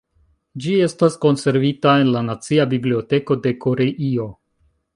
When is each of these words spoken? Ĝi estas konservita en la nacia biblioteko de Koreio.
Ĝi 0.63 0.71
estas 0.85 1.17
konservita 1.25 1.93
en 2.05 2.09
la 2.15 2.25
nacia 2.29 2.67
biblioteko 2.73 3.39
de 3.45 3.53
Koreio. 3.67 4.27